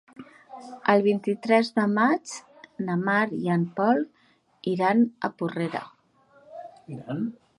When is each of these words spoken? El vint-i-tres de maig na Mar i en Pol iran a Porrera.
El 0.93 1.03
vint-i-tres 1.07 1.67
de 1.75 1.83
maig 1.97 2.31
na 2.87 2.95
Mar 3.03 3.19
i 3.41 3.51
en 3.57 3.67
Pol 3.81 4.03
iran 4.73 5.05
a 5.29 5.33
Porrera. 5.43 5.83